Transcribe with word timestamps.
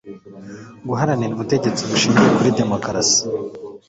guharanira 0.87 1.31
ubutegetsi 1.33 1.81
bushingiye 1.89 2.29
kuri 2.37 2.55
demokarasi 2.59 3.21